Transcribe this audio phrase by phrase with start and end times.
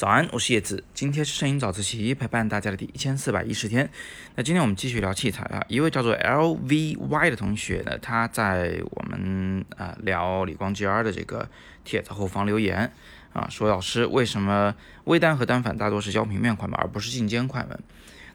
[0.00, 3.90] 早安，我是叶子，今天是摄影早自习陪伴大家的第一千四百一十天。
[4.34, 11.46] 那今天我们继续聊器材啊，一位叫做 L V Y 的同学呢，他在我们啊聊理光 GR 的这个
[11.84, 12.90] 帖子后方留言
[13.34, 14.74] 啊，说老师为什么
[15.04, 17.78] 微单和单反大多是焦平面快门而不是镜间快门？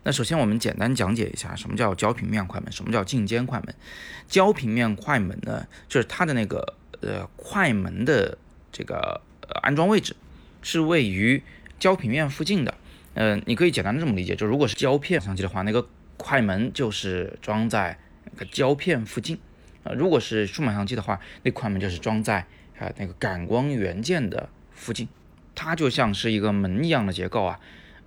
[0.04, 3.74] 那首先我们简单讲解一下什么叫焦平面快门，什么叫镜间快门。
[4.28, 8.38] 焦平面快门呢，就是它的那个呃快门的
[8.72, 10.16] 这个呃安装位置。
[10.66, 11.44] 是位于
[11.78, 12.74] 胶平面附近的，
[13.14, 17.96] 嗯，你可以简单的这么理解，就如果是胶片相机的话，那个快门就是装在
[18.32, 19.38] 那个胶片附近，
[19.84, 22.40] 啊，如果是数码相机的话，那快门就是装在
[22.80, 25.08] 啊那个感光元件的附近，
[25.54, 27.60] 它就像是一个门一样的结构啊，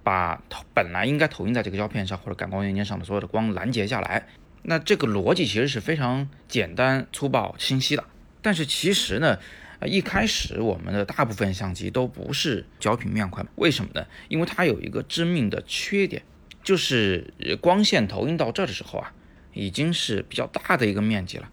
[0.02, 0.42] 把
[0.74, 4.26] 本来应该投影在这个胶片上或者感光元件上的所有的光拦截下来。
[4.64, 8.02] 那这个逻辑其实是非常简单、粗暴、清晰的，
[8.42, 9.38] 但是其实呢。
[9.80, 14.06] 啊，一开始我们的大部分相机都不是焦平面快，为什么呢？
[14.28, 16.22] 因为它有一个致命的缺点，
[16.64, 19.12] 就是光线投影到这儿的时候啊，
[19.52, 21.48] 已经是比较大的一个面积了。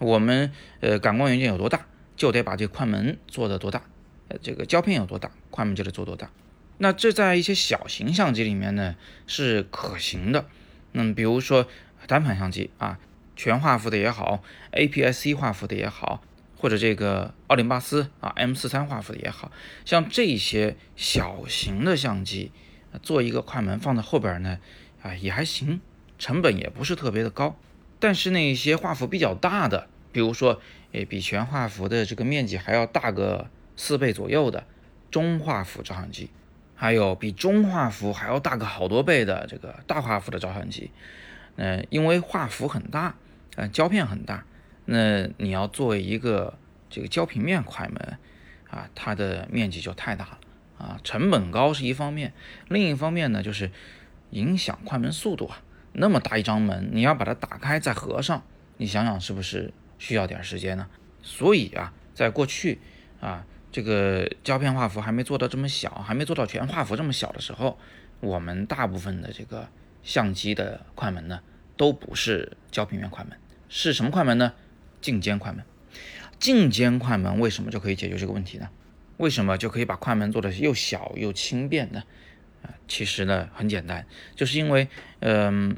[0.00, 1.86] 我们呃感光元件有多大，
[2.16, 3.84] 就得把这个快门做的多大，
[4.28, 6.30] 呃这个胶片有多大，快门就得做多大。
[6.78, 10.46] 那这在一些小型相机里面呢是可行的，
[10.92, 11.68] 嗯，比如说
[12.08, 12.98] 单反相机啊，
[13.36, 14.42] 全画幅的也好
[14.72, 16.22] ，APS-C 画幅的也好。
[16.60, 19.50] 或者这个奥林巴斯啊，M 四三画幅的也好
[19.86, 22.52] 像这些小型的相机，
[23.02, 24.58] 做一个快门放在后边呢，
[25.00, 25.80] 啊也还行，
[26.18, 27.56] 成本也不是特别的高。
[27.98, 30.60] 但是那些画幅比较大的，比如说
[30.92, 34.66] 诶比全画幅的这个面积还要大个四倍左右的
[35.10, 36.28] 中画幅照相机，
[36.74, 40.90] 还有比中画幅还要大个好多倍的这个大画幅的照相机，
[41.56, 43.14] 嗯，因为画幅很大，
[43.56, 44.44] 嗯，胶片很大。
[44.92, 48.18] 那你要做一个这个焦平面快门
[48.68, 50.38] 啊，它的面积就太大了
[50.78, 52.32] 啊，成本高是一方面，
[52.66, 53.70] 另一方面呢就是
[54.30, 55.62] 影响快门速度啊。
[55.92, 58.42] 那么大一张门，你要把它打开再合上，
[58.78, 60.88] 你想想是不是需要点时间呢？
[61.22, 62.80] 所以啊，在过去
[63.20, 67.78] 啊，这个胶片画幅还没做到这么小，还没做到全画幅这么小的时候，
[68.18, 69.68] 我们大部分的这个
[70.02, 71.40] 相机的快门呢，
[71.76, 74.52] 都不是焦平面快门，是什么快门呢？
[75.00, 75.64] 镜间快门，
[76.38, 78.68] 镜间快门为什么就可以解决这个问题呢？
[79.16, 82.02] 为什么就可以把快门做的又小又轻便呢？
[82.62, 84.88] 啊，其实呢很简单，就是因为，
[85.20, 85.76] 嗯，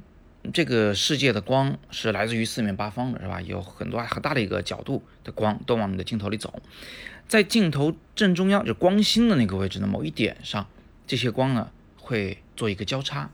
[0.52, 3.40] 这个世界的光是来自于四面八方的，是吧？
[3.40, 6.62] 有很多很大的一个角度的光都往你的镜头里走，
[7.26, 10.68] 在镜头正中央，就光心的那个位置的某一点上，
[11.06, 13.30] 这些光呢会做一个交叉，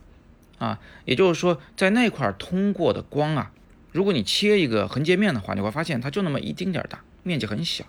[0.59, 3.53] 啊，也就是说，在那块通过的光啊。
[3.91, 7.84] 如果你切一个横截面的话，你会发现它就那么一丁点儿大，面积很小。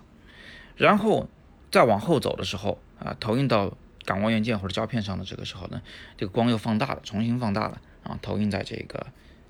[0.76, 1.28] 然后
[1.70, 5.82] 再往后走的时候啊，投影到感光元件或者胶片上的这个时候呢，
[6.16, 9.06] 这个光又放大了，重新放大了啊，投影在这个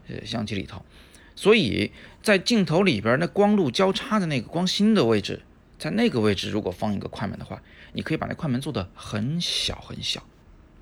[0.09, 0.85] 呃相机里头。
[1.37, 5.43] 所以在镜头里边那光路交叉的那个光心的位置，
[5.79, 7.63] 在那个位置如果放一个快门的话，
[7.93, 10.23] 你可以把那快门做的很小很小。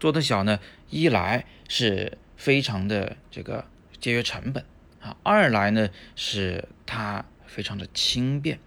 [0.01, 0.59] 做的小呢，
[0.89, 3.67] 一来是非常的这个
[4.01, 4.65] 节约成本。
[5.01, 8.59] 啊，二来呢是它非常的轻便，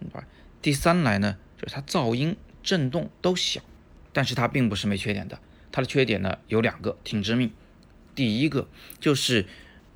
[0.00, 0.24] 对吧？
[0.60, 3.60] 第三来呢就是它噪音、震动都小，
[4.12, 5.38] 但是它并不是没缺点的。
[5.70, 7.52] 它的缺点呢有两个，挺致命。
[8.14, 9.46] 第一个就是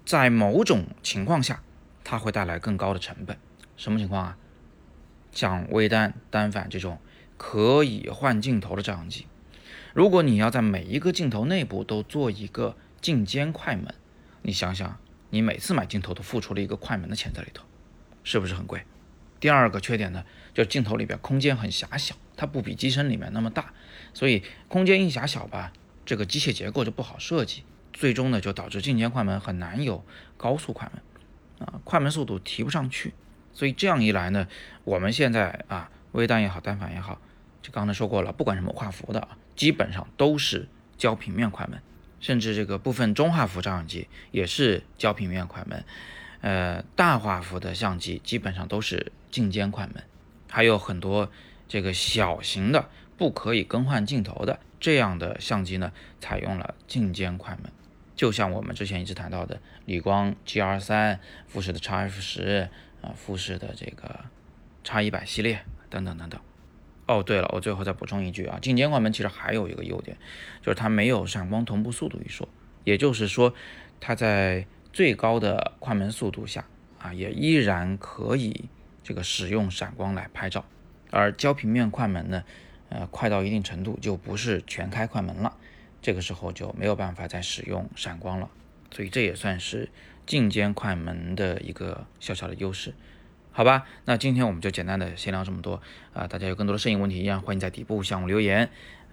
[0.05, 1.63] 在某种情况下，
[2.05, 3.37] 它会带来更高的成本。
[3.77, 4.37] 什么情况啊？
[5.33, 6.99] 像微单、单反这种
[7.37, 9.27] 可以换镜头的照相机，
[9.95, 13.95] 如果你要在每一个镜头内部都做一个镜间快门，
[14.43, 14.99] 你想想。
[15.31, 17.65] 你每次买镜头都付出了一个快门的钱在里头，
[18.23, 18.83] 是不是很贵？
[19.39, 23.73] 第二个缺点呢，就镜头里边空间很狭小，它不比机身里面那么大，
[24.13, 25.73] 所以空间一狭小吧，
[26.05, 30.05] 这个机械结构就不好设计，最终呢就导致镜间快门很难有
[30.37, 33.15] 高速快门，啊，快门速度提不上去。
[33.53, 34.47] 所以这样一来呢，
[34.85, 37.21] 我们现在啊，微单也好，单反也好，
[37.63, 40.69] 就刚才说过了，不管什么画幅的啊，基本上都是
[40.99, 41.81] 焦平面快门。
[42.21, 45.85] 甚至这个部分中画幅照相机也是焦平面快门，
[46.43, 50.05] 呃，大画幅的相机基本上都是镜间快门，
[50.49, 51.31] 还有很多
[51.67, 57.73] 这个小型的不可以更换镜头的这样的相机呢，采用了镜间快门，
[58.15, 62.69] 就像我们之前一直谈到的理光 GR 三、富士的 X F 十
[63.03, 64.27] 啊、富士的这个
[64.85, 66.41] X 一百系列等等等等。
[67.11, 70.17] 哦，对了，我最后再补充一句啊，镜间快门其实还有一个优点，
[70.63, 72.49] 就是它没有闪光同步速度一说，
[72.85, 73.53] 也就是说，
[73.99, 76.65] 它在最高的快门速度下
[77.01, 78.67] 啊，也依然可以
[79.03, 80.65] 这个使用闪光来拍照。
[81.11, 82.45] 而焦平面快门呢，
[82.91, 85.57] 呃，快到一定程度就不是全开快门了，
[86.01, 88.49] 这个时候就没有办法再使用闪光了，
[88.93, 89.89] 所以这也算是
[90.27, 92.95] 进阶快门的一个小小的优势，
[93.53, 93.87] 好吧？
[94.05, 95.83] 那今天我们就简单的先聊这么多
[96.13, 98.71] 啊，大家有更多的摄影问题一样，欢迎在底部向我留言，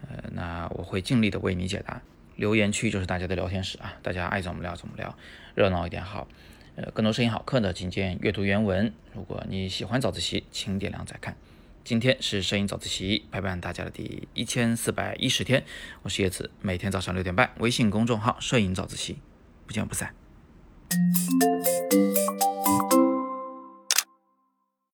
[0.07, 2.01] 呃，那我会尽力的为你解答。
[2.35, 5.17] 留言区就是大家的聊天室啊，大家爱怎么聊怎么聊，
[5.55, 6.27] 热闹一点好。
[6.75, 8.93] 呃，更多摄影好课呢，请见阅读原文。
[9.15, 11.35] 如果你喜欢早自习，请点亮再看。
[11.83, 15.63] 今天是摄影早自习陪伴大家的第一千四百一十天，
[16.03, 19.17] 我是叶子，每天早上六点半，微信公众号“摄影早自习”，
[19.65, 20.13] 不见不散。